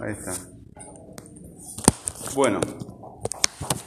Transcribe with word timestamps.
Ahí 0.00 0.12
está. 0.12 0.34
Bueno, 2.34 2.60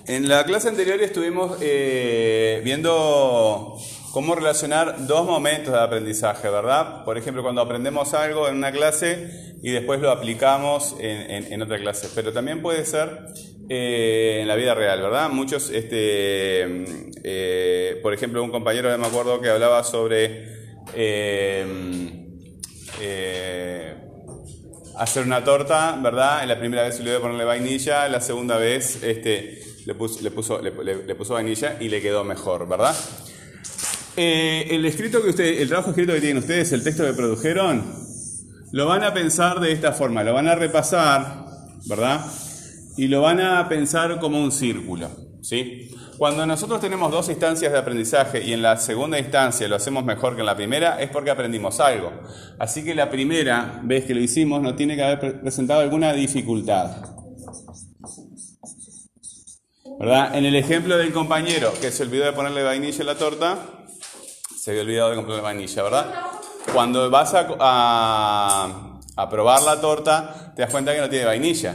en 0.08 0.28
la 0.28 0.44
clase 0.44 0.68
anterior 0.68 1.02
estuvimos 1.02 1.58
eh, 1.62 2.62
viendo 2.66 3.78
cómo 4.12 4.36
relacionar 4.36 5.08
dos 5.08 5.26
momentos 5.26 5.74
de 5.74 5.80
aprendizaje, 5.80 6.50
¿verdad? 6.50 7.06
Por 7.06 7.18
ejemplo, 7.18 7.44
cuando 7.44 7.62
aprendemos 7.62 8.14
algo 8.14 8.50
en 8.50 8.58
una 8.58 8.72
clase 8.72 9.56
y 9.64 9.72
después 9.72 10.02
lo 10.02 10.12
aplicamos 10.12 10.96
en, 11.00 11.62
otra 11.62 11.78
clase. 11.78 12.10
Pero 12.14 12.34
también 12.34 12.62
puede 12.62 12.84
ser 12.86 13.28
eh, 13.70 14.40
en 14.42 14.48
la 14.50 14.56
vida 14.56 14.76
real, 14.76 15.02
¿verdad? 15.02 15.30
Muchos, 15.30 15.70
este, 15.70 16.84
eh, 17.24 18.00
por 18.02 18.14
ejemplo, 18.14 18.44
un 18.44 18.52
compañero, 18.52 18.98
me 18.98 19.08
acuerdo 19.08 19.40
que 19.40 19.50
hablaba 19.50 19.84
sobre 19.84 20.60
hacer 25.02 25.26
una 25.26 25.44
torta, 25.44 25.98
¿verdad? 26.00 26.44
En 26.44 26.50
la 26.50 26.60
primera 26.60 26.84
vez 26.84 26.98
se 26.98 27.04
le 27.04 27.10
dio 27.10 27.22
ponerle 27.22 27.44
vainilla, 27.44 28.08
la 28.08 28.22
segunda 28.22 28.58
vez 28.58 29.02
este, 29.02 29.60
le, 29.86 29.96
puso, 29.96 30.22
le, 30.22 30.30
puso, 30.30 30.62
le, 30.62 31.16
puso 31.16 31.34
vainilla 31.34 31.78
y 31.80 31.90
le 31.90 32.02
quedó 32.02 32.24
mejor, 32.24 32.68
¿verdad? 32.68 32.96
Eh, 34.16 34.68
el 34.70 34.86
escrito 34.86 35.24
que 35.24 35.30
ustedes, 35.30 35.60
el 35.60 35.70
trabajo 35.70 35.90
escrito 35.90 36.14
que 36.14 36.20
tienen 36.20 36.38
ustedes, 36.38 36.72
el 36.72 36.84
texto 36.84 37.04
que 37.04 37.14
produjeron, 37.14 37.84
lo 38.74 38.86
van 38.86 39.04
a 39.04 39.12
pensar 39.12 39.60
de 39.60 39.72
esta 39.72 39.92
forma, 39.92 40.24
lo 40.24 40.36
van 40.36 40.48
a 40.48 40.54
repasar, 40.54 41.48
¿verdad? 41.88 42.24
Y 42.96 43.08
lo 43.08 43.22
van 43.22 43.42
a 43.42 43.68
pensar 43.68 44.20
como 44.20 44.40
un 44.40 44.52
círculo, 44.52 45.10
¿sí? 45.42 45.90
Cuando 46.22 46.46
nosotros 46.46 46.80
tenemos 46.80 47.12
dos 47.12 47.30
instancias 47.30 47.72
de 47.72 47.80
aprendizaje 47.80 48.44
y 48.44 48.54
en 48.54 48.62
la 48.62 48.78
segunda 48.78 49.18
instancia 49.18 49.68
lo 49.68 49.78
hacemos 49.78 50.06
mejor 50.06 50.36
que 50.36 50.42
en 50.42 50.46
la 50.46 50.56
primera, 50.56 51.02
es 51.02 51.10
porque 51.10 51.32
aprendimos 51.32 51.80
algo. 51.80 52.12
Así 52.60 52.84
que 52.84 52.94
la 52.94 53.10
primera 53.10 53.80
vez 53.82 54.06
que 54.06 54.14
lo 54.14 54.22
hicimos 54.22 54.62
no 54.62 54.76
tiene 54.76 54.96
que 54.96 55.04
haber 55.04 55.42
presentado 55.42 55.80
alguna 55.80 56.14
dificultad. 56.14 56.92
¿Verdad? 60.00 60.36
En 60.36 60.46
el 60.46 60.56
ejemplo 60.56 60.96
del 60.96 61.12
compañero 61.12 61.74
que 61.82 61.92
se 61.92 62.04
olvidó 62.04 62.26
de 62.26 62.34
ponerle 62.34 62.62
vainilla 62.62 63.02
a 63.02 63.08
la 63.08 63.16
torta, 63.16 63.58
se 64.56 64.70
había 64.70 64.84
olvidado 64.84 65.10
de 65.10 65.16
ponerle 65.16 65.42
vainilla, 65.42 65.82
¿verdad? 65.82 66.14
Cuando 66.72 67.10
vas 67.10 67.34
a, 67.34 67.48
a, 67.60 69.00
a 69.16 69.30
probar 69.32 69.64
la 69.64 69.82
torta, 69.82 70.54
te 70.56 70.62
das 70.62 70.70
cuenta 70.70 70.94
que 70.94 71.02
no 71.02 71.10
tiene 71.10 71.26
vainilla. 71.26 71.74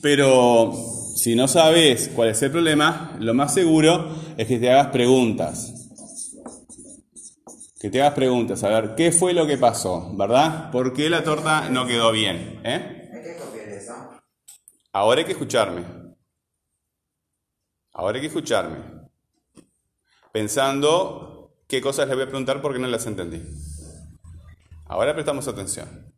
Pero 0.00 0.97
si 1.18 1.34
no 1.34 1.48
sabes 1.48 2.12
cuál 2.14 2.28
es 2.28 2.40
el 2.42 2.52
problema, 2.52 3.16
lo 3.18 3.34
más 3.34 3.52
seguro 3.52 4.14
es 4.36 4.46
que 4.46 4.56
te 4.56 4.70
hagas 4.70 4.92
preguntas. 4.92 5.74
Que 7.80 7.90
te 7.90 8.00
hagas 8.00 8.14
preguntas, 8.14 8.62
a 8.62 8.68
ver, 8.68 8.94
¿qué 8.94 9.10
fue 9.10 9.32
lo 9.32 9.44
que 9.44 9.58
pasó? 9.58 10.12
¿Verdad? 10.16 10.70
¿Por 10.70 10.92
qué 10.92 11.10
la 11.10 11.24
torta 11.24 11.68
no 11.70 11.86
quedó 11.88 12.12
bien? 12.12 12.60
¿Eh? 12.62 12.94
Ahora 14.92 15.18
hay 15.18 15.24
que 15.24 15.32
escucharme. 15.32 15.82
Ahora 17.94 18.14
hay 18.14 18.20
que 18.20 18.28
escucharme. 18.28 18.78
Pensando 20.32 21.56
qué 21.66 21.80
cosas 21.80 22.06
le 22.06 22.14
voy 22.14 22.22
a 22.22 22.28
preguntar 22.28 22.62
porque 22.62 22.78
no 22.78 22.86
las 22.86 23.06
entendí. 23.06 23.42
Ahora 24.86 25.14
prestamos 25.14 25.48
atención. 25.48 26.14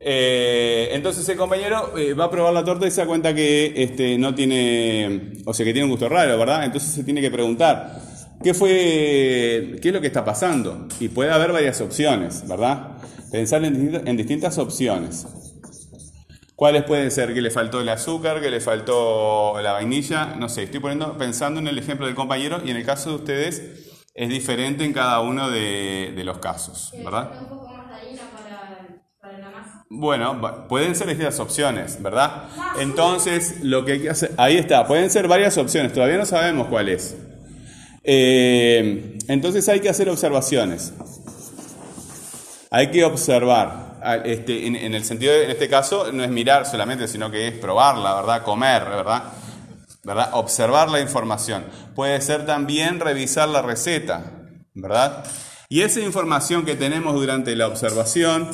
Eh, 0.00 0.90
entonces 0.92 1.28
el 1.28 1.36
compañero 1.36 1.98
eh, 1.98 2.14
va 2.14 2.26
a 2.26 2.30
probar 2.30 2.52
la 2.52 2.64
torta 2.64 2.86
y 2.86 2.90
se 2.90 3.00
da 3.00 3.06
cuenta 3.06 3.34
que 3.34 3.72
este, 3.76 4.16
no 4.16 4.34
tiene, 4.34 5.32
o 5.44 5.52
sea, 5.52 5.64
que 5.66 5.72
tiene 5.72 5.84
un 5.86 5.90
gusto 5.90 6.08
raro, 6.08 6.38
¿verdad? 6.38 6.64
Entonces 6.64 6.90
se 6.90 7.02
tiene 7.02 7.20
que 7.20 7.30
preguntar, 7.30 8.00
¿qué 8.42 8.54
fue, 8.54 9.76
qué 9.82 9.88
es 9.88 9.92
lo 9.92 10.00
que 10.00 10.06
está 10.06 10.24
pasando? 10.24 10.86
Y 11.00 11.08
puede 11.08 11.32
haber 11.32 11.52
varias 11.52 11.80
opciones, 11.80 12.46
¿verdad? 12.46 12.98
Pensar 13.32 13.64
en, 13.64 14.16
distintas 14.16 14.56
opciones. 14.58 15.26
¿Cuáles 16.54 16.84
pueden 16.84 17.10
ser? 17.10 17.34
¿Que 17.34 17.40
le 17.40 17.50
faltó 17.50 17.80
el 17.80 17.88
azúcar? 17.88 18.40
¿Que 18.40 18.50
le 18.50 18.60
faltó 18.60 19.60
la 19.60 19.72
vainilla? 19.72 20.34
No 20.36 20.48
sé, 20.48 20.64
estoy 20.64 20.80
poniendo, 20.80 21.16
pensando 21.16 21.60
en 21.60 21.68
el 21.68 21.78
ejemplo 21.78 22.06
del 22.06 22.14
compañero 22.14 22.60
y 22.64 22.70
en 22.70 22.76
el 22.76 22.84
caso 22.84 23.10
de 23.10 23.16
ustedes 23.16 23.62
es 24.14 24.28
diferente 24.28 24.84
en 24.84 24.92
cada 24.92 25.20
uno 25.20 25.50
de, 25.50 26.12
de 26.16 26.24
los 26.24 26.38
casos, 26.38 26.92
¿verdad? 27.04 27.30
Bueno, 29.90 30.66
pueden 30.68 30.94
ser 30.94 31.06
distintas 31.06 31.40
opciones, 31.40 32.02
¿verdad? 32.02 32.44
Entonces, 32.78 33.60
lo 33.62 33.84
que 33.84 33.92
hay 33.92 34.02
que 34.02 34.10
hacer, 34.10 34.32
ahí 34.36 34.58
está, 34.58 34.86
pueden 34.86 35.10
ser 35.10 35.28
varias 35.28 35.56
opciones, 35.56 35.92
todavía 35.92 36.18
no 36.18 36.26
sabemos 36.26 36.68
cuál 36.68 36.90
es. 36.90 37.16
Eh, 38.04 39.18
entonces 39.28 39.68
hay 39.68 39.80
que 39.80 39.88
hacer 39.88 40.08
observaciones. 40.08 40.92
Hay 42.70 42.90
que 42.90 43.04
observar. 43.04 43.88
Este, 44.24 44.66
en, 44.66 44.94
el 44.94 45.04
sentido, 45.04 45.32
de, 45.32 45.44
en 45.44 45.50
este 45.50 45.68
caso, 45.68 46.12
no 46.12 46.22
es 46.22 46.30
mirar 46.30 46.66
solamente, 46.66 47.08
sino 47.08 47.30
que 47.30 47.48
es 47.48 47.54
probarla, 47.54 48.14
¿verdad? 48.14 48.42
Comer, 48.42 48.84
¿verdad? 48.84 49.24
¿verdad? 50.04 50.30
Observar 50.32 50.90
la 50.90 51.00
información. 51.00 51.64
Puede 51.94 52.20
ser 52.20 52.46
también 52.46 53.00
revisar 53.00 53.48
la 53.48 53.62
receta, 53.62 54.32
¿verdad? 54.74 55.24
Y 55.68 55.82
esa 55.82 56.00
información 56.00 56.64
que 56.64 56.76
tenemos 56.76 57.14
durante 57.14 57.54
la 57.56 57.66
observación 57.66 58.48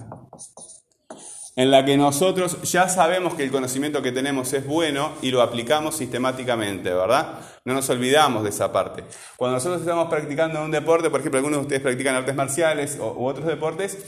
en 1.57 1.71
la 1.71 1.85
que 1.85 1.97
nosotros 1.97 2.61
ya 2.63 2.89
sabemos 2.89 3.35
que 3.35 3.45
el 3.45 3.51
conocimiento 3.51 4.03
que 4.03 4.11
tenemos 4.11 4.53
es 4.53 4.67
bueno 4.67 5.13
y 5.23 5.31
lo 5.31 5.41
aplicamos 5.41 5.97
sistemáticamente, 5.97 6.93
¿verdad? 6.93 7.39
No 7.65 7.75
nos 7.75 7.89
olvidamos 7.91 8.43
de 8.43 8.51
esa 8.51 8.73
parte. 8.73 9.05
Cuando 9.37 9.57
nosotros 9.57 9.81
estamos 9.81 10.09
practicando 10.09 10.63
un 10.65 10.73
deporte, 10.73 11.11
por 11.11 11.21
ejemplo, 11.21 11.39
algunos 11.39 11.61
de 11.61 11.63
ustedes 11.63 11.83
practican 11.83 12.17
artes 12.17 12.35
marciales 12.35 12.99
u 12.99 13.25
otros 13.25 13.47
deportes, 13.47 13.99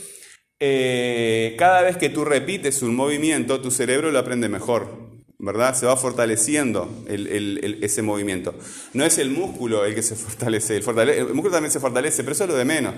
eh, 0.59 1.55
cada 1.57 1.81
vez 1.81 1.97
que 1.97 2.09
tú 2.09 2.25
repites 2.25 2.81
un 2.81 2.95
movimiento, 2.95 3.61
tu 3.61 3.71
cerebro 3.71 4.11
lo 4.11 4.19
aprende 4.19 4.49
mejor, 4.49 5.06
¿verdad? 5.39 5.75
Se 5.75 5.85
va 5.85 5.95
fortaleciendo 5.95 7.03
ese 7.07 8.01
movimiento. 8.01 8.55
No 8.93 9.05
es 9.05 9.17
el 9.17 9.29
músculo 9.29 9.85
el 9.85 9.93
que 9.93 10.01
se 10.01 10.15
fortalece, 10.15 10.77
el, 10.77 11.33
músculo 11.33 11.51
también 11.51 11.71
se 11.71 11.79
fortalece, 11.79 12.23
pero 12.23 12.33
eso 12.33 12.43
es 12.45 12.49
lo 12.49 12.55
de 12.55 12.65
menos. 12.65 12.95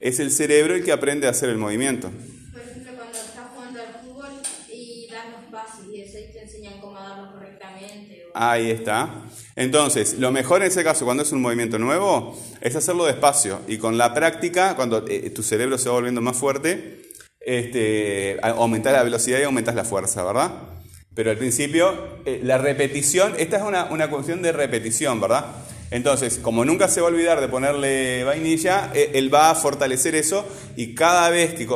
Es 0.00 0.18
el 0.18 0.30
cerebro 0.30 0.74
el 0.74 0.84
que 0.84 0.92
aprende 0.92 1.26
a 1.26 1.30
hacer 1.30 1.50
el 1.50 1.58
movimiento. 1.58 2.10
Por 2.50 2.60
ejemplo, 2.62 2.92
cuando 2.96 3.18
estás 3.18 3.46
jugando 3.54 3.80
al 3.80 4.00
fútbol 4.02 4.30
y 4.72 5.08
das 5.10 5.26
los 5.30 5.50
pases 5.52 5.84
y 5.92 6.00
eso 6.00 6.18
te 6.32 6.42
enseñan 6.42 6.80
cómo 6.80 6.98
darlo 6.98 7.32
correctamente. 7.32 8.26
Ahí 8.34 8.70
está. 8.70 9.24
Entonces, 9.54 10.18
lo 10.18 10.32
mejor 10.32 10.62
en 10.62 10.68
ese 10.68 10.82
caso, 10.82 11.04
cuando 11.04 11.22
es 11.22 11.30
un 11.32 11.42
movimiento 11.42 11.78
nuevo, 11.78 12.40
es 12.62 12.74
hacerlo 12.74 13.04
despacio. 13.04 13.60
Y 13.68 13.76
con 13.76 13.98
la 13.98 14.14
práctica, 14.14 14.76
cuando 14.76 15.04
eh, 15.06 15.28
tu 15.28 15.42
cerebro 15.42 15.76
se 15.76 15.90
va 15.90 15.96
volviendo 15.96 16.22
más 16.22 16.38
fuerte, 16.38 17.02
este, 17.38 18.38
aumentas 18.42 18.94
la 18.94 19.02
velocidad 19.02 19.40
y 19.40 19.42
aumentas 19.42 19.74
la 19.74 19.84
fuerza, 19.84 20.24
¿verdad? 20.24 20.81
Pero 21.14 21.30
al 21.30 21.36
principio, 21.36 21.92
eh, 22.24 22.40
la 22.42 22.58
repetición, 22.58 23.34
esta 23.38 23.58
es 23.58 23.62
una, 23.62 24.08
cuestión 24.08 24.40
de 24.40 24.52
repetición, 24.52 25.20
¿verdad? 25.20 25.46
Entonces, 25.90 26.38
como 26.38 26.64
nunca 26.64 26.88
se 26.88 27.02
va 27.02 27.08
a 27.08 27.10
olvidar 27.10 27.40
de 27.42 27.48
ponerle 27.48 28.24
vainilla, 28.24 28.90
eh, 28.94 29.10
él 29.14 29.32
va 29.32 29.50
a 29.50 29.54
fortalecer 29.54 30.14
eso 30.14 30.46
y 30.74 30.94
cada 30.94 31.28
vez 31.28 31.52
que, 31.52 31.66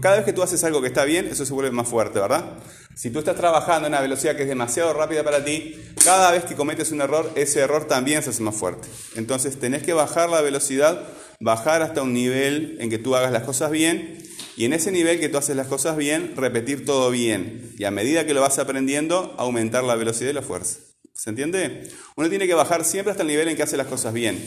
cada 0.00 0.16
vez 0.16 0.24
que 0.24 0.32
tú 0.32 0.42
haces 0.42 0.64
algo 0.64 0.80
que 0.80 0.86
está 0.86 1.04
bien, 1.04 1.26
eso 1.26 1.44
se 1.44 1.52
vuelve 1.52 1.70
más 1.70 1.86
fuerte, 1.86 2.18
¿verdad? 2.18 2.54
Si 2.94 3.10
tú 3.10 3.18
estás 3.18 3.36
trabajando 3.36 3.86
en 3.86 3.92
una 3.92 4.00
velocidad 4.00 4.36
que 4.36 4.44
es 4.44 4.48
demasiado 4.48 4.94
rápida 4.94 5.22
para 5.22 5.44
ti, 5.44 5.78
cada 6.02 6.30
vez 6.30 6.44
que 6.44 6.54
cometes 6.54 6.90
un 6.90 7.02
error, 7.02 7.30
ese 7.36 7.60
error 7.60 7.86
también 7.86 8.22
se 8.22 8.30
hace 8.30 8.42
más 8.42 8.56
fuerte. 8.56 8.88
Entonces 9.16 9.60
tenés 9.60 9.82
que 9.82 9.92
bajar 9.92 10.30
la 10.30 10.40
velocidad, 10.40 11.02
bajar 11.40 11.82
hasta 11.82 12.02
un 12.02 12.14
nivel 12.14 12.78
en 12.80 12.88
que 12.88 12.98
tú 12.98 13.14
hagas 13.14 13.32
las 13.32 13.42
cosas 13.42 13.70
bien 13.70 14.27
y 14.56 14.64
en 14.64 14.72
ese 14.72 14.90
nivel 14.90 15.20
que 15.20 15.28
tú 15.28 15.38
haces 15.38 15.56
las 15.56 15.66
cosas 15.66 15.96
bien, 15.96 16.34
repetir 16.36 16.84
todo 16.84 17.10
bien. 17.10 17.72
Y 17.78 17.84
a 17.84 17.90
medida 17.90 18.26
que 18.26 18.34
lo 18.34 18.40
vas 18.40 18.58
aprendiendo, 18.58 19.34
aumentar 19.38 19.84
la 19.84 19.96
velocidad 19.96 20.30
y 20.30 20.34
la 20.34 20.42
fuerza. 20.42 20.78
¿Se 21.12 21.30
entiende? 21.30 21.88
Uno 22.16 22.28
tiene 22.28 22.46
que 22.46 22.54
bajar 22.54 22.84
siempre 22.84 23.10
hasta 23.10 23.22
el 23.22 23.28
nivel 23.28 23.48
en 23.48 23.56
que 23.56 23.62
hace 23.62 23.76
las 23.76 23.88
cosas 23.88 24.12
bien 24.12 24.38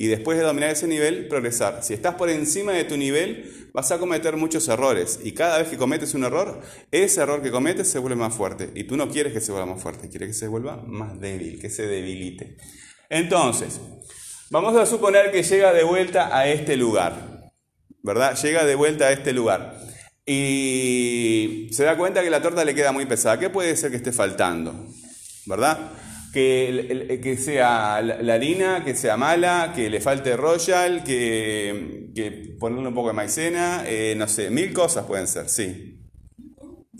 y 0.00 0.06
después 0.06 0.38
de 0.38 0.44
dominar 0.44 0.70
ese 0.70 0.86
nivel, 0.86 1.28
progresar. 1.28 1.82
Si 1.82 1.92
estás 1.92 2.14
por 2.14 2.30
encima 2.30 2.72
de 2.72 2.84
tu 2.84 2.96
nivel, 2.96 3.68
vas 3.74 3.92
a 3.92 3.98
cometer 3.98 4.34
muchos 4.38 4.66
errores 4.68 5.20
y 5.22 5.32
cada 5.32 5.58
vez 5.58 5.68
que 5.68 5.76
cometes 5.76 6.14
un 6.14 6.24
error, 6.24 6.62
ese 6.90 7.20
error 7.20 7.42
que 7.42 7.50
cometes 7.50 7.86
se 7.88 7.98
vuelve 7.98 8.16
más 8.16 8.34
fuerte 8.34 8.70
y 8.74 8.84
tú 8.84 8.96
no 8.96 9.10
quieres 9.10 9.34
que 9.34 9.42
se 9.42 9.52
vuelva 9.52 9.66
más 9.66 9.82
fuerte, 9.82 10.08
quieres 10.08 10.28
que 10.28 10.34
se 10.34 10.48
vuelva 10.48 10.82
más 10.86 11.20
débil, 11.20 11.60
que 11.60 11.68
se 11.68 11.86
debilite. 11.86 12.56
Entonces, 13.10 13.78
vamos 14.48 14.74
a 14.74 14.86
suponer 14.86 15.30
que 15.32 15.42
llega 15.42 15.74
de 15.74 15.84
vuelta 15.84 16.34
a 16.34 16.48
este 16.48 16.78
lugar, 16.78 17.29
¿verdad? 18.02 18.36
Llega 18.40 18.64
de 18.64 18.74
vuelta 18.74 19.06
a 19.06 19.12
este 19.12 19.32
lugar 19.32 19.78
y 20.26 21.68
se 21.72 21.84
da 21.84 21.96
cuenta 21.96 22.22
que 22.22 22.30
la 22.30 22.42
torta 22.42 22.64
le 22.64 22.74
queda 22.74 22.92
muy 22.92 23.06
pesada. 23.06 23.38
¿Qué 23.38 23.50
puede 23.50 23.76
ser 23.76 23.90
que 23.90 23.96
esté 23.96 24.12
faltando? 24.12 24.88
¿Verdad? 25.46 25.92
que, 26.32 27.20
que 27.22 27.36
sea 27.36 28.00
la, 28.02 28.34
harina, 28.34 28.84
que 28.84 28.94
sea 28.94 29.16
mala, 29.16 29.72
que 29.74 29.90
le 29.90 30.00
falte 30.00 30.36
royal, 30.36 31.02
que, 31.04 32.10
que 32.14 32.56
ponerle 32.58 32.88
un 32.88 32.94
poco 32.94 33.08
de 33.08 33.14
maicena, 33.14 33.84
eh, 33.86 34.14
no 34.16 34.28
sé, 34.28 34.50
mil 34.50 34.72
cosas 34.72 35.06
pueden 35.06 35.26
ser, 35.26 35.48
sí. 35.48 35.98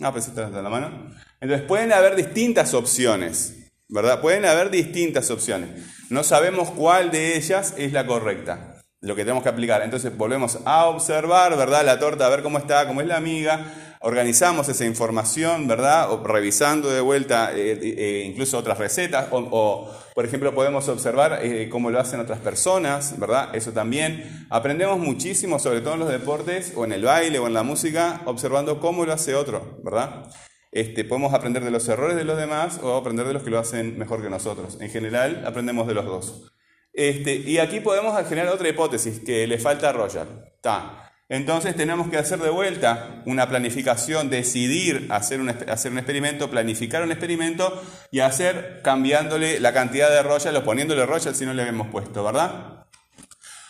Ah, 0.01 0.11
pues 0.11 0.27
está 0.27 0.49
la 0.49 0.69
mano. 0.69 1.09
Entonces 1.39 1.65
pueden 1.67 1.93
haber 1.93 2.15
distintas 2.15 2.73
opciones, 2.73 3.71
¿verdad? 3.87 4.21
Pueden 4.21 4.45
haber 4.45 4.69
distintas 4.69 5.31
opciones. 5.31 5.69
No 6.09 6.23
sabemos 6.23 6.71
cuál 6.71 7.11
de 7.11 7.37
ellas 7.37 7.73
es 7.77 7.93
la 7.93 8.05
correcta, 8.05 8.70
lo 9.01 9.15
que 9.15 9.23
tenemos 9.23 9.43
que 9.43 9.49
aplicar. 9.49 9.81
Entonces 9.81 10.15
volvemos 10.15 10.59
a 10.65 10.85
observar, 10.85 11.57
¿verdad? 11.57 11.83
La 11.83 11.99
torta, 11.99 12.25
a 12.25 12.29
ver 12.29 12.43
cómo 12.43 12.57
está, 12.57 12.87
cómo 12.87 13.01
es 13.01 13.07
la 13.07 13.17
amiga 13.17 13.65
organizamos 14.01 14.67
esa 14.67 14.85
información, 14.85 15.67
¿verdad? 15.67 16.11
O 16.11 16.23
revisando 16.23 16.89
de 16.89 17.01
vuelta 17.01 17.51
eh, 17.55 17.77
eh, 17.81 18.23
incluso 18.25 18.57
otras 18.57 18.77
recetas, 18.77 19.27
o, 19.31 19.89
por 20.15 20.25
ejemplo 20.25 20.53
podemos 20.53 20.87
observar 20.89 21.39
eh, 21.43 21.69
cómo 21.69 21.91
lo 21.91 21.99
hacen 21.99 22.19
otras 22.19 22.39
personas, 22.39 23.19
¿verdad? 23.19 23.55
Eso 23.55 23.71
también. 23.71 24.47
Aprendemos 24.49 24.97
muchísimo, 24.99 25.59
sobre 25.59 25.81
todo 25.81 25.93
en 25.93 25.99
los 26.01 26.09
deportes, 26.09 26.73
o 26.75 26.83
en 26.83 26.93
el 26.93 27.03
baile, 27.03 27.39
o 27.39 27.47
en 27.47 27.53
la 27.53 27.63
música, 27.63 28.21
observando 28.25 28.79
cómo 28.79 29.05
lo 29.05 29.13
hace 29.13 29.35
otro, 29.35 29.79
¿verdad? 29.83 30.25
Este, 30.71 31.03
podemos 31.03 31.33
aprender 31.33 31.63
de 31.63 31.71
los 31.71 31.87
errores 31.87 32.15
de 32.15 32.23
los 32.23 32.37
demás 32.37 32.79
o 32.81 32.95
aprender 32.95 33.27
de 33.27 33.33
los 33.33 33.43
que 33.43 33.49
lo 33.49 33.59
hacen 33.59 33.99
mejor 33.99 34.23
que 34.23 34.29
nosotros. 34.29 34.77
En 34.81 34.89
general, 34.89 35.43
aprendemos 35.45 35.85
de 35.85 35.93
los 35.93 36.05
dos. 36.05 36.51
Este, 36.93 37.35
y 37.35 37.57
aquí 37.57 37.79
podemos 37.79 38.17
generar 38.27 38.53
otra 38.53 38.69
hipótesis, 38.69 39.19
que 39.19 39.47
le 39.47 39.57
falta 39.57 39.91
Roger. 39.91 40.27
Está. 40.55 41.11
Entonces 41.31 41.77
tenemos 41.77 42.09
que 42.09 42.17
hacer 42.17 42.39
de 42.39 42.49
vuelta 42.49 43.23
una 43.25 43.47
planificación, 43.47 44.29
decidir 44.29 45.07
hacer 45.09 45.39
un, 45.39 45.47
hacer 45.49 45.91
un 45.93 45.97
experimento, 45.97 46.51
planificar 46.51 47.03
un 47.03 47.11
experimento 47.11 47.81
y 48.11 48.19
hacer 48.19 48.81
cambiándole 48.83 49.61
la 49.61 49.71
cantidad 49.71 50.09
de 50.09 50.23
royal 50.23 50.57
o 50.57 50.63
poniéndole 50.65 51.05
royal 51.05 51.33
si 51.33 51.45
no 51.45 51.53
le 51.53 51.61
habíamos 51.61 51.87
puesto, 51.87 52.21
¿verdad? 52.21 52.85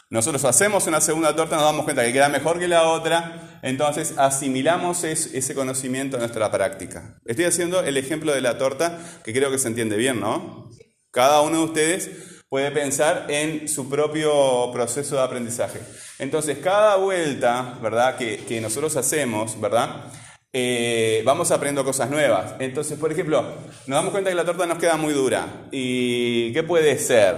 Nosotros 0.09 0.43
hacemos 0.43 0.87
una 0.87 1.01
segunda 1.01 1.35
torta, 1.35 1.55
nos 1.55 1.65
damos 1.65 1.83
cuenta 1.85 2.03
que 2.03 2.11
queda 2.11 2.29
mejor 2.29 2.57
que 2.57 2.67
la 2.67 2.89
otra, 2.89 3.59
entonces 3.61 4.15
asimilamos 4.17 5.03
ese 5.03 5.53
conocimiento 5.53 6.17
a 6.17 6.19
nuestra 6.19 6.51
práctica. 6.51 7.21
Estoy 7.25 7.45
haciendo 7.45 7.81
el 7.81 7.95
ejemplo 7.95 8.33
de 8.33 8.41
la 8.41 8.57
torta 8.57 8.99
que 9.23 9.33
creo 9.33 9.51
que 9.51 9.59
se 9.59 9.67
entiende 9.67 9.97
bien, 9.97 10.19
¿no? 10.19 10.67
Cada 11.11 11.41
uno 11.41 11.59
de 11.59 11.63
ustedes 11.63 12.09
puede 12.51 12.69
pensar 12.71 13.27
en 13.29 13.69
su 13.69 13.89
propio 13.89 14.73
proceso 14.73 15.15
de 15.15 15.21
aprendizaje. 15.21 15.79
Entonces, 16.19 16.57
cada 16.57 16.97
vuelta, 16.97 17.77
¿verdad?, 17.81 18.17
que, 18.17 18.59
nosotros 18.59 18.97
hacemos, 18.97 19.59
¿verdad?, 19.61 20.11
eh, 20.51 21.21
vamos 21.23 21.49
aprendiendo 21.51 21.85
cosas 21.85 22.09
nuevas. 22.09 22.55
Entonces, 22.59 22.99
por 22.99 23.09
ejemplo, 23.09 23.41
nos 23.87 23.95
damos 23.95 24.11
cuenta 24.11 24.31
que 24.31 24.35
la 24.35 24.43
torta 24.43 24.65
nos 24.65 24.79
queda 24.79 24.97
muy 24.97 25.13
dura. 25.13 25.69
¿Y 25.71 26.51
qué 26.51 26.61
puede 26.63 26.97
ser? 26.97 27.37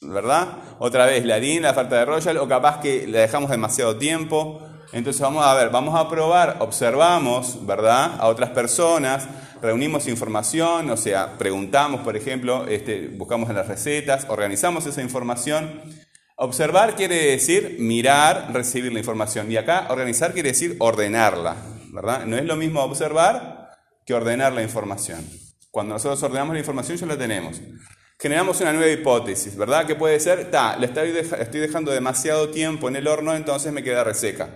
¿Verdad? 0.00 0.56
Otra 0.78 1.04
vez, 1.04 1.22
la 1.26 1.34
harina, 1.34 1.68
la 1.68 1.74
falta 1.74 1.98
de 1.98 2.06
royal, 2.06 2.38
o 2.38 2.48
capaz 2.48 2.80
que 2.80 3.06
la 3.06 3.18
dejamos 3.18 3.50
demasiado 3.50 3.98
tiempo. 3.98 4.62
Entonces, 4.94 5.20
vamos 5.20 5.44
a 5.44 5.52
ver, 5.52 5.68
vamos 5.68 5.94
a 6.00 6.08
probar, 6.08 6.56
observamos, 6.60 7.66
¿verdad?, 7.66 8.16
a 8.18 8.26
otras 8.28 8.48
personas 8.48 9.28
reunimos 9.62 10.08
información, 10.08 10.90
o 10.90 10.96
sea, 10.96 11.38
preguntamos, 11.38 12.00
por 12.02 12.16
ejemplo, 12.16 12.66
este, 12.66 13.08
buscamos 13.08 13.50
en 13.50 13.56
las 13.56 13.68
recetas, 13.68 14.26
organizamos 14.28 14.86
esa 14.86 15.02
información. 15.02 15.82
Observar 16.36 16.96
quiere 16.96 17.16
decir 17.32 17.76
mirar, 17.78 18.50
recibir 18.52 18.92
la 18.92 18.98
información. 18.98 19.50
Y 19.52 19.56
acá 19.56 19.86
organizar 19.90 20.32
quiere 20.32 20.50
decir 20.50 20.76
ordenarla, 20.78 21.56
¿verdad? 21.92 22.24
No 22.24 22.36
es 22.36 22.44
lo 22.44 22.56
mismo 22.56 22.82
observar 22.82 23.70
que 24.06 24.14
ordenar 24.14 24.52
la 24.52 24.62
información. 24.62 25.24
Cuando 25.70 25.94
nosotros 25.94 26.22
ordenamos 26.22 26.54
la 26.54 26.60
información 26.60 26.96
ya 26.96 27.06
la 27.06 27.18
tenemos. 27.18 27.60
Generamos 28.18 28.60
una 28.60 28.72
nueva 28.72 28.90
hipótesis, 28.90 29.56
¿verdad? 29.56 29.86
Que 29.86 29.94
puede 29.94 30.18
ser, 30.20 30.50
ta, 30.50 30.76
le 30.76 30.86
estoy, 30.86 31.10
estoy 31.16 31.60
dejando 31.60 31.90
demasiado 31.90 32.50
tiempo 32.50 32.88
en 32.88 32.96
el 32.96 33.06
horno, 33.06 33.34
entonces 33.34 33.72
me 33.72 33.82
queda 33.82 34.04
reseca. 34.04 34.50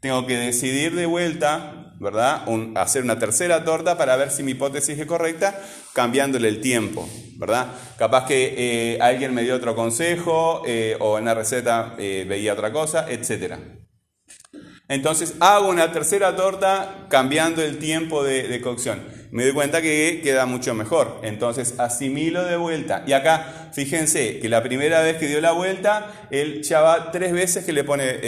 Tengo 0.00 0.26
que 0.26 0.36
decidir 0.36 0.94
de 0.94 1.06
vuelta, 1.06 1.87
¿verdad? 2.00 2.44
hacer 2.76 3.02
una 3.02 3.18
tercera 3.18 3.64
torta 3.64 3.98
para 3.98 4.16
ver 4.16 4.30
si 4.30 4.42
mi 4.42 4.52
hipótesis 4.52 4.98
es 4.98 5.06
correcta, 5.06 5.60
cambiándole 5.92 6.48
el 6.48 6.60
tiempo, 6.60 7.08
¿verdad? 7.36 7.68
Capaz 7.96 8.26
que 8.26 8.54
eh, 8.56 8.98
alguien 9.00 9.34
me 9.34 9.42
dio 9.42 9.56
otro 9.56 9.74
consejo 9.74 10.62
eh, 10.66 10.96
o 11.00 11.18
en 11.18 11.24
la 11.24 11.34
receta 11.34 11.94
eh, 11.98 12.24
veía 12.28 12.52
otra 12.52 12.72
cosa, 12.72 13.06
etc. 13.08 13.54
Entonces 14.88 15.34
hago 15.40 15.68
una 15.68 15.92
tercera 15.92 16.34
torta 16.34 17.06
cambiando 17.08 17.62
el 17.62 17.78
tiempo 17.78 18.22
de, 18.24 18.48
de, 18.48 18.60
cocción. 18.60 19.02
Me 19.32 19.42
doy 19.42 19.52
cuenta 19.52 19.82
que 19.82 20.20
queda 20.22 20.46
mucho 20.46 20.74
mejor. 20.74 21.20
Entonces 21.22 21.74
asimilo 21.78 22.44
de 22.44 22.56
vuelta. 22.56 23.04
Y 23.06 23.12
acá, 23.12 23.70
fíjense 23.74 24.38
que 24.38 24.48
la 24.48 24.62
primera 24.62 25.02
vez 25.02 25.18
que 25.18 25.26
dio 25.26 25.42
la 25.42 25.52
vuelta, 25.52 26.28
él 26.30 26.62
ya 26.62 26.80
va 26.80 27.10
tres 27.10 27.32
veces 27.32 27.66
que 27.66 27.72
le 27.72 27.84
pone 27.84 28.18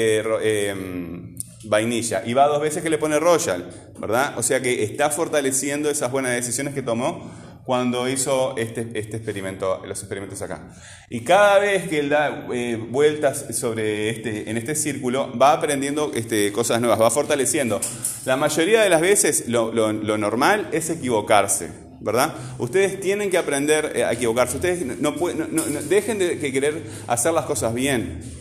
vainilla 1.64 2.23
y 2.25 2.33
va 2.35 2.47
dos 2.47 2.61
veces 2.61 2.83
que 2.83 2.90
le 2.90 2.99
pone 2.99 3.19
royal, 3.19 3.69
¿verdad? 3.99 4.38
O 4.38 4.43
sea 4.43 4.61
que 4.61 4.83
está 4.83 5.11
fortaleciendo 5.11 5.90
esas 5.90 6.11
buenas 6.11 6.33
decisiones 6.33 6.75
que 6.75 6.83
tomó 6.83 7.31
cuando 7.64 8.09
hizo 8.09 8.57
este, 8.57 8.88
este 8.95 9.19
experimento, 9.19 9.83
los 9.87 10.00
experimentos 10.00 10.40
acá. 10.43 10.73
Y 11.09 11.21
cada 11.21 11.59
vez 11.59 11.88
que 11.88 12.00
él 12.00 12.09
da 12.09 12.47
eh, 12.52 12.76
vueltas 12.76 13.47
sobre 13.57 14.11
este, 14.11 14.50
en 14.50 14.57
este 14.57 14.75
círculo, 14.75 15.37
va 15.38 15.52
aprendiendo 15.52 16.11
este, 16.14 16.50
cosas 16.52 16.81
nuevas, 16.81 17.00
va 17.00 17.11
fortaleciendo. 17.11 17.81
La 18.25 18.37
mayoría 18.37 18.83
de 18.83 18.88
las 18.88 19.00
veces 19.00 19.45
lo, 19.47 19.71
normal 19.93 20.69
es 20.73 20.90
equivocarse, 20.90 21.71
¿verdad? 22.00 22.35
Ustedes 22.59 22.99
tienen 22.99 23.31
que 23.31 23.38
aprender 23.38 23.93
eh, 23.95 24.05
a 24.05 24.12
equivocarse. 24.14 24.57
Ustedes 24.57 24.85
no, 24.85 25.12
no 25.12 25.62
dejen 25.83 26.19
de 26.19 26.38
querer 26.40 26.83
hacer 27.07 27.33
las 27.33 27.45
cosas 27.45 27.75
bien. 27.75 28.39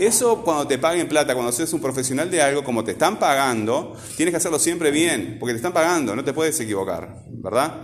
Eso 0.00 0.42
cuando 0.42 0.66
te 0.66 0.78
paguen 0.78 1.06
plata, 1.08 1.34
cuando 1.34 1.52
seas 1.52 1.70
un 1.74 1.80
profesional 1.82 2.30
de 2.30 2.40
algo, 2.40 2.64
como 2.64 2.82
te 2.82 2.92
están 2.92 3.18
pagando, 3.18 3.94
tienes 4.16 4.32
que 4.32 4.38
hacerlo 4.38 4.58
siempre 4.58 4.90
bien, 4.90 5.36
porque 5.38 5.52
te 5.52 5.56
están 5.58 5.74
pagando, 5.74 6.16
no 6.16 6.24
te 6.24 6.32
puedes 6.32 6.58
equivocar, 6.58 7.16
¿verdad? 7.28 7.82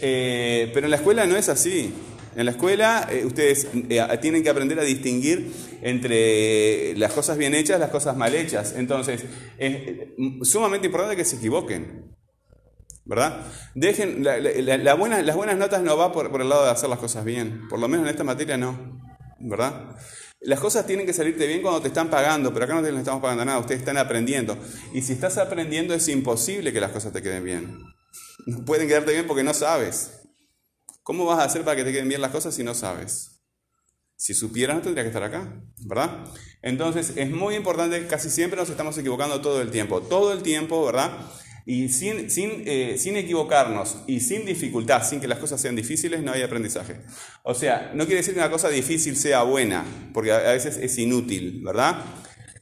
Eh, 0.00 0.72
pero 0.74 0.86
en 0.86 0.90
la 0.90 0.96
escuela 0.96 1.24
no 1.24 1.36
es 1.36 1.48
así. 1.48 1.94
En 2.34 2.46
la 2.46 2.50
escuela 2.50 3.08
eh, 3.12 3.24
ustedes 3.24 3.68
eh, 3.72 4.18
tienen 4.20 4.42
que 4.42 4.50
aprender 4.50 4.80
a 4.80 4.82
distinguir 4.82 5.52
entre 5.82 6.96
las 6.96 7.12
cosas 7.12 7.38
bien 7.38 7.54
hechas 7.54 7.76
y 7.76 7.80
las 7.80 7.90
cosas 7.90 8.16
mal 8.16 8.34
hechas. 8.34 8.74
Entonces, 8.76 9.24
es 9.56 10.08
sumamente 10.42 10.88
importante 10.88 11.14
que 11.14 11.24
se 11.24 11.36
equivoquen. 11.36 12.12
¿Verdad? 13.04 13.46
Dejen, 13.76 14.24
las 14.24 14.98
buenas 14.98 15.56
notas 15.56 15.80
no 15.80 15.96
va 15.96 16.10
por, 16.10 16.40
el 16.40 16.48
lado 16.48 16.64
de 16.64 16.72
hacer 16.72 16.88
las 16.88 16.98
cosas 16.98 17.24
bien. 17.24 17.68
Por 17.68 17.78
lo 17.78 17.86
menos 17.86 18.04
en 18.04 18.10
esta 18.10 18.24
materia 18.24 18.56
no. 18.56 19.00
¿Verdad? 19.38 19.96
Las 20.46 20.60
cosas 20.60 20.86
tienen 20.86 21.06
que 21.06 21.12
salirte 21.12 21.44
bien 21.44 21.60
cuando 21.60 21.82
te 21.82 21.88
están 21.88 22.08
pagando, 22.08 22.52
pero 22.52 22.66
acá 22.66 22.74
no 22.74 22.82
te 22.82 22.96
estamos 22.96 23.20
pagando 23.20 23.44
nada, 23.44 23.58
ustedes 23.58 23.80
están 23.80 23.98
aprendiendo. 23.98 24.56
Y 24.94 25.02
si 25.02 25.12
estás 25.12 25.38
aprendiendo 25.38 25.92
es 25.92 26.06
imposible 26.06 26.72
que 26.72 26.80
las 26.80 26.92
cosas 26.92 27.12
te 27.12 27.20
queden 27.20 27.42
bien. 27.42 27.82
No 28.46 28.64
pueden 28.64 28.86
quedarte 28.86 29.10
bien 29.10 29.26
porque 29.26 29.42
no 29.42 29.52
sabes. 29.52 30.20
¿Cómo 31.02 31.24
vas 31.24 31.40
a 31.40 31.44
hacer 31.44 31.64
para 31.64 31.76
que 31.76 31.82
te 31.82 31.90
queden 31.90 32.08
bien 32.08 32.20
las 32.20 32.30
cosas 32.30 32.54
si 32.54 32.62
no 32.62 32.74
sabes? 32.74 33.42
Si 34.14 34.34
supieras 34.34 34.76
no 34.76 34.82
tendría 34.82 35.02
que 35.02 35.08
estar 35.08 35.24
acá, 35.24 35.52
¿verdad? 35.78 36.24
Entonces 36.62 37.14
es 37.16 37.28
muy 37.28 37.56
importante, 37.56 38.06
casi 38.06 38.30
siempre 38.30 38.56
nos 38.56 38.70
estamos 38.70 38.96
equivocando 38.98 39.40
todo 39.40 39.60
el 39.60 39.72
tiempo, 39.72 40.00
todo 40.00 40.32
el 40.32 40.44
tiempo, 40.44 40.86
¿verdad? 40.86 41.10
Y 41.68 41.88
sin, 41.88 42.30
sin, 42.30 42.62
eh, 42.64 42.94
sin, 42.96 43.16
equivocarnos 43.16 43.96
y 44.06 44.20
sin 44.20 44.46
dificultad, 44.46 45.04
sin 45.04 45.20
que 45.20 45.26
las 45.26 45.38
cosas 45.38 45.60
sean 45.60 45.74
difíciles, 45.74 46.22
no 46.22 46.30
hay 46.30 46.42
aprendizaje. 46.42 47.00
O 47.42 47.54
sea, 47.54 47.90
no 47.92 48.04
quiere 48.04 48.18
decir 48.18 48.34
que 48.34 48.40
una 48.40 48.50
cosa 48.50 48.68
difícil 48.68 49.16
sea 49.16 49.42
buena, 49.42 49.84
porque 50.14 50.32
a 50.32 50.52
veces 50.52 50.76
es 50.76 50.96
inútil, 50.96 51.62
¿verdad? 51.64 52.04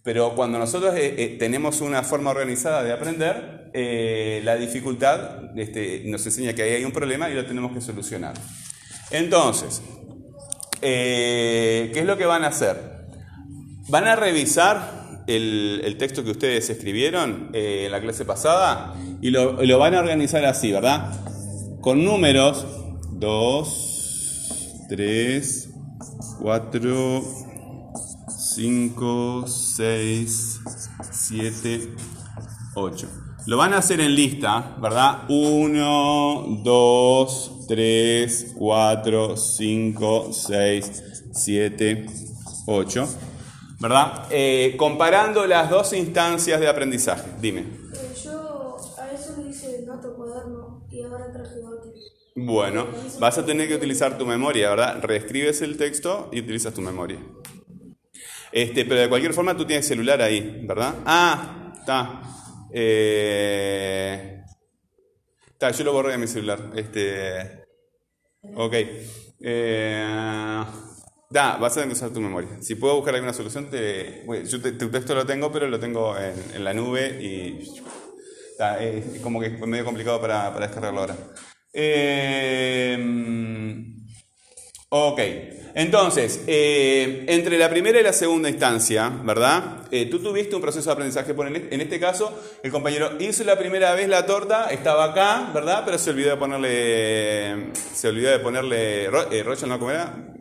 Pero 0.03 0.35
cuando 0.35 0.59
nosotros 0.59 0.95
eh, 0.97 1.15
eh, 1.19 1.37
tenemos 1.39 1.83
una 1.83 2.03
forma 2.03 2.31
organizada 2.31 2.83
de 2.83 2.93
aprender, 2.93 3.71
la 3.75 4.57
dificultad 4.57 5.59
este, 5.59 6.05
nos 6.07 6.25
enseña 6.25 6.55
que 6.55 6.63
ahí 6.63 6.73
hay 6.75 6.85
un 6.85 6.93
problema 6.93 7.29
y 7.29 7.35
lo 7.35 7.45
tenemos 7.45 7.73
que 7.73 7.81
solucionar. 7.83 8.35
Entonces, 9.11 9.83
¿qué 10.81 11.93
es 11.95 12.07
lo 12.07 12.17
que 12.17 12.25
van 12.25 12.45
a 12.45 12.49
hacer? 12.49 12.77
Van 13.89 14.07
a 14.07 14.17
revisar 14.17 15.04
el, 15.27 15.97
texto 15.99 16.25
que 16.25 16.31
ustedes 16.31 16.69
escribieron 16.71 17.51
eh, 17.53 17.85
en 17.87 17.93
la 17.93 18.01
clase 18.01 18.25
pasada 18.25 18.95
y 19.21 19.31
lo, 19.31 19.79
van 19.79 19.95
a 19.95 20.01
organizar 20.01 20.45
así, 20.45 20.73
¿verdad? 20.73 21.13
Con 21.81 22.05
números 22.05 22.67
2, 23.13 24.87
3, 24.89 25.71
4, 26.41 27.23
5, 28.29 29.45
6, 29.47 30.61
7, 31.11 31.95
8. 32.75 33.09
Lo 33.47 33.57
van 33.59 33.75
a 33.75 33.79
hacer 33.79 34.01
en 34.01 34.15
lista, 34.15 34.77
¿verdad? 34.81 35.25
1, 35.29 36.61
2, 36.65 37.67
3, 37.69 38.55
4, 38.57 39.37
5, 39.37 40.33
6, 40.33 41.03
7, 41.33 42.07
8. 42.67 43.09
¿Verdad? 43.85 44.29
Eh, 44.31 44.77
comparando 44.79 45.47
las 45.47 45.69
dos 45.69 45.93
instancias 45.93 46.59
de 46.59 46.69
aprendizaje. 46.69 47.29
Dime. 47.39 47.61
Eh, 47.61 48.15
yo 48.25 48.79
a 48.97 49.11
eso 49.13 49.37
le 49.37 49.51
hice 49.51 49.85
dato 49.85 50.15
cuaderno 50.15 50.87
y 50.91 51.03
ahora 51.03 51.31
traje 51.31 51.63
otro. 51.63 51.93
Bueno, 52.35 52.87
vas 53.21 53.37
a 53.37 53.45
tener 53.45 53.69
que 53.69 53.75
utilizar 53.75 54.17
tu 54.17 54.25
memoria, 54.25 54.71
¿verdad? 54.71 55.03
Reescribes 55.03 55.61
el 55.61 55.77
texto 55.77 56.31
y 56.33 56.41
utilizas 56.41 56.73
tu 56.73 56.81
memoria. 56.81 57.19
Este, 58.51 58.87
pero 58.87 59.03
de 59.03 59.09
cualquier 59.11 59.35
forma 59.35 59.55
tú 59.55 59.67
tienes 59.67 59.87
celular 59.87 60.23
ahí, 60.23 60.63
¿verdad? 60.65 60.95
Ah, 61.05 61.75
está. 61.79 62.23
Eh, 62.73 64.45
está, 65.53 65.73
yo 65.73 65.85
lo 65.85 65.93
borré 65.93 66.13
de 66.13 66.19
mi 66.19 66.27
celular. 66.27 66.73
Este, 66.75 67.67
ok. 68.57 68.75
Eh, 69.41 70.65
Da, 71.35 71.57
vas 71.57 71.77
a 71.77 71.85
usar 71.85 72.11
tu 72.11 72.21
memoria. 72.21 72.49
Si 72.61 72.77
puedo 72.77 72.95
buscar 72.95 73.13
alguna 73.13 73.33
solución, 73.33 73.69
te, 73.69 74.25
yo 74.47 74.61
tu 74.79 74.89
texto 74.89 75.17
lo 75.17 75.27
tengo, 75.27 75.51
pero 75.51 75.67
lo 75.67 75.81
tengo 75.81 76.15
en, 76.17 76.63
la 76.63 76.73
nube 76.73 77.19
y 77.21 77.73
es 78.57 79.21
como 79.21 79.41
que 79.41 79.49
es 79.49 79.59
medio 79.67 79.85
complicado 79.85 80.21
para, 80.21 80.53
para 80.53 80.69
descargarlo 80.69 81.01
ahora. 81.01 81.17
Eh, 81.73 82.97
ok, 84.91 85.21
entonces, 85.75 86.45
eh, 86.47 87.25
entre 87.27 87.59
la 87.59 87.69
primera 87.69 87.99
y 87.99 88.05
la 88.05 88.13
segunda 88.13 88.49
instancia, 88.49 89.09
¿verdad? 89.25 89.89
Eh, 89.91 90.07
tú 90.07 90.21
tuviste 90.21 90.55
un 90.55 90.63
proceso 90.63 90.89
de 90.89 90.93
aprendizaje, 90.93 91.35
en 91.37 91.81
este 91.81 91.99
caso, 91.99 92.33
el 92.63 92.71
compañero 92.71 93.17
hizo 93.19 93.43
la 93.43 93.59
primera 93.59 93.93
vez 93.95 94.09
la 94.09 94.25
torta, 94.25 94.67
estaba 94.71 95.07
acá, 95.07 95.51
¿verdad? 95.53 95.83
Pero 95.85 95.99
se 95.99 96.11
olvidó 96.11 96.31
de 96.31 96.37
ponerle, 96.37 97.73
se 97.93 98.07
olvidó 98.07 98.31
de 98.31 98.39
ponerle, 98.39 99.11
Rocha, 99.43 99.67
¿no? 99.67 99.81
¿Cómo 99.81 99.91
era? 99.91 100.34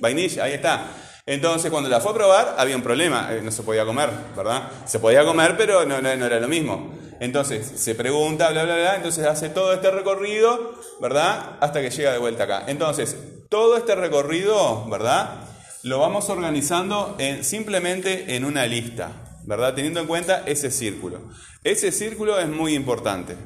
Vainilla, 0.00 0.44
ahí 0.44 0.54
está. 0.54 0.88
Entonces, 1.26 1.70
cuando 1.70 1.88
la 1.88 2.00
fue 2.00 2.12
a 2.12 2.14
probar, 2.14 2.54
había 2.58 2.74
un 2.74 2.82
problema, 2.82 3.28
eh, 3.32 3.40
no 3.42 3.52
se 3.52 3.62
podía 3.62 3.84
comer, 3.84 4.10
¿verdad? 4.36 4.68
Se 4.86 4.98
podía 4.98 5.24
comer, 5.24 5.56
pero 5.56 5.84
no, 5.84 5.96
era 5.98 6.40
lo 6.40 6.48
mismo. 6.48 6.92
Entonces, 7.20 7.70
se 7.76 7.94
pregunta, 7.94 8.50
bla, 8.50 8.64
bla, 8.64 8.74
bla, 8.74 8.96
entonces 8.96 9.26
hace 9.26 9.50
todo 9.50 9.74
este 9.74 9.90
recorrido, 9.90 10.74
¿verdad? 11.00 11.58
Hasta 11.60 11.82
que 11.82 11.90
llega 11.90 12.12
de 12.12 12.18
vuelta 12.18 12.44
acá. 12.44 12.64
Entonces, 12.66 13.16
todo 13.48 13.76
este 13.76 13.94
recorrido, 13.94 14.88
¿verdad? 14.88 15.44
Lo 15.82 15.98
vamos 15.98 16.28
organizando 16.30 17.16
simplemente 17.42 18.34
en 18.34 18.44
una 18.44 18.66
lista, 18.66 19.12
¿verdad? 19.44 19.74
Teniendo 19.74 20.00
en 20.00 20.06
cuenta 20.06 20.42
ese 20.46 20.70
círculo. 20.70 21.20
Ese 21.62 21.92
círculo 21.92 22.40
es 22.40 22.48
muy 22.48 22.74
importante. 22.74 23.36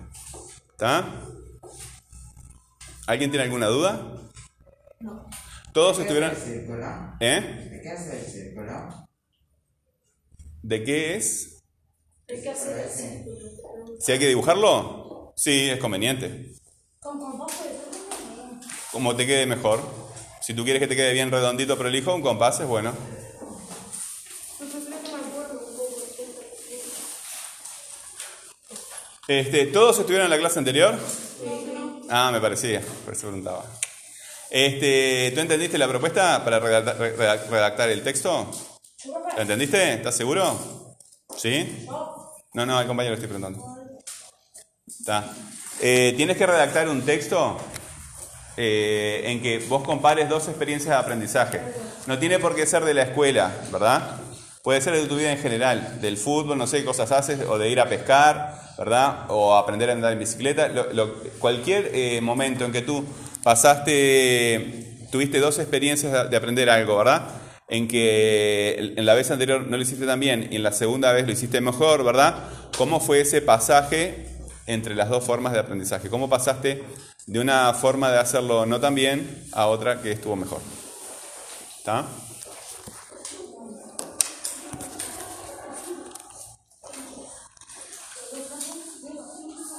¿Está? 0.70 1.04
¿Alguien 3.06 3.30
tiene 3.30 3.44
alguna 3.44 3.66
duda? 3.66 4.00
No. 5.00 5.28
Todos 5.74 5.98
estuvieron. 5.98 6.30
¿Eh? 7.18 7.68
¿De 7.68 7.80
qué 7.82 7.90
hace 7.90 8.16
el 8.16 8.24
círculo? 8.24 9.08
¿De 10.62 10.84
qué 10.84 11.16
es? 11.16 11.64
¿De 12.28 12.40
qué 12.40 12.50
hace 12.50 12.80
el 12.80 12.88
círculo? 12.88 13.96
¿Si 13.98 14.12
hay 14.12 14.20
que 14.20 14.28
dibujarlo? 14.28 15.32
Sí, 15.34 15.68
es 15.68 15.80
conveniente. 15.80 16.52
Como 18.92 19.16
te 19.16 19.26
quede 19.26 19.46
mejor. 19.46 19.80
Si 20.40 20.54
tú 20.54 20.62
quieres 20.62 20.78
que 20.78 20.86
te 20.86 20.94
quede 20.94 21.12
bien 21.12 21.32
redondito 21.32 21.76
pero 21.76 21.88
elijo 21.88 22.14
un 22.14 22.22
compás 22.22 22.60
es 22.60 22.68
bueno. 22.68 22.92
Este, 29.26 29.66
¿Todos 29.66 29.98
estuvieron 29.98 30.26
en 30.26 30.30
la 30.30 30.38
clase 30.38 30.60
anterior? 30.60 30.96
Ah, 32.10 32.30
me 32.30 32.40
parecía, 32.40 32.80
por 33.04 33.14
eso 33.14 33.26
preguntaba. 33.26 33.64
Este, 34.56 35.32
¿Tú 35.34 35.40
entendiste 35.40 35.76
la 35.76 35.88
propuesta 35.88 36.44
para 36.44 36.60
redactar, 36.60 37.88
el 37.88 38.04
texto? 38.04 38.48
¿Lo 39.04 39.42
entendiste? 39.42 39.94
¿Estás 39.94 40.16
seguro? 40.16 40.96
¿Sí? 41.36 41.84
No, 42.52 42.64
no, 42.64 42.78
al 42.78 42.86
compañero 42.86 43.14
estoy 43.14 43.28
preguntando. 43.28 43.66
Eh, 45.80 46.14
tienes 46.16 46.36
que 46.36 46.46
redactar 46.46 46.88
un 46.88 47.02
texto 47.02 47.58
eh, 48.56 49.22
en 49.24 49.42
que 49.42 49.58
vos 49.58 49.82
compares 49.82 50.28
dos 50.28 50.46
experiencias 50.46 50.90
de 50.90 51.02
aprendizaje. 51.02 51.60
No 52.06 52.20
tiene 52.20 52.38
por 52.38 52.54
qué 52.54 52.64
ser 52.64 52.84
de 52.84 52.94
la 52.94 53.02
escuela, 53.02 53.50
¿verdad? 53.72 54.20
Puede 54.62 54.80
ser 54.80 54.94
de 54.94 55.04
tu 55.08 55.16
vida 55.16 55.32
en 55.32 55.38
general, 55.38 56.00
del 56.00 56.16
fútbol, 56.16 56.56
no 56.56 56.68
sé 56.68 56.78
qué 56.78 56.84
cosas 56.84 57.10
haces, 57.10 57.40
o 57.40 57.58
de 57.58 57.70
ir 57.70 57.80
a 57.80 57.88
pescar, 57.88 58.54
¿verdad? 58.78 59.26
O 59.30 59.56
aprender 59.56 59.90
a 59.90 59.94
andar 59.94 60.12
en 60.12 60.20
bicicleta. 60.20 60.70
cualquier 61.40 61.90
eh, 61.92 62.20
momento 62.20 62.64
en 62.64 62.70
que 62.70 62.82
tú 62.82 63.04
pasaste, 63.44 65.06
tuviste 65.12 65.38
dos 65.38 65.58
experiencias 65.58 66.30
de 66.30 66.36
aprender 66.36 66.68
algo, 66.70 66.96
¿verdad? 66.96 67.28
En 67.68 67.86
que 67.86 68.94
en 68.96 69.06
la 69.06 69.14
vez 69.14 69.30
anterior 69.30 69.66
no 69.66 69.76
lo 69.76 69.82
hiciste 69.82 70.06
tan 70.06 70.18
bien 70.18 70.48
y 70.50 70.56
en 70.56 70.62
la 70.62 70.72
segunda 70.72 71.12
vez 71.12 71.26
lo 71.26 71.32
hiciste 71.32 71.60
mejor, 71.60 72.02
¿verdad? 72.04 72.34
¿Cómo 72.76 73.00
fue 73.00 73.20
ese 73.20 73.42
pasaje 73.42 74.26
entre 74.66 74.94
las 74.94 75.10
dos 75.10 75.24
formas 75.24 75.52
de 75.52 75.60
aprendizaje? 75.60 76.08
¿Cómo 76.08 76.28
pasaste 76.28 76.82
de 77.26 77.38
una 77.38 77.72
forma 77.74 78.10
de 78.10 78.18
hacerlo 78.18 78.66
no 78.66 78.80
tan 78.80 78.94
bien 78.94 79.44
a 79.52 79.66
otra 79.66 80.00
que 80.02 80.12
estuvo 80.12 80.36
mejor? 80.36 80.60
¿Está? 81.78 82.06